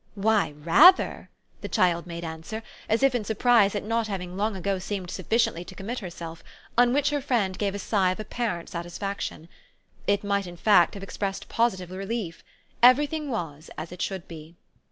"Why 0.15 0.53
RATHER!" 0.57 1.29
the 1.61 1.69
child 1.69 2.07
made 2.07 2.23
answer, 2.23 2.63
as 2.89 3.03
if 3.03 3.13
in 3.13 3.23
surprise 3.23 3.75
at 3.75 3.83
not 3.83 4.07
having 4.07 4.35
long 4.35 4.55
ago 4.55 4.79
seemed 4.79 5.11
sufficiently 5.11 5.63
to 5.65 5.75
commit 5.75 5.99
herself; 5.99 6.43
on 6.75 6.91
which 6.91 7.11
her 7.11 7.21
friend 7.21 7.55
gave 7.55 7.75
a 7.75 7.77
sigh 7.77 8.11
of 8.11 8.19
apparent 8.19 8.67
satisfaction. 8.67 9.47
It 10.07 10.23
might 10.23 10.47
in 10.47 10.57
fact 10.57 10.95
have 10.95 11.03
expressed 11.03 11.49
positive 11.49 11.91
relief. 11.91 12.43
Everything 12.81 13.29
was 13.29 13.69
as 13.77 13.91
it 13.91 14.01
should 14.01 14.27
be. 14.27 14.55